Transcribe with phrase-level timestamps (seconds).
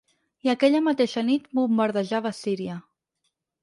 [0.47, 2.85] I aquella mateixa nit bombardejava Síria.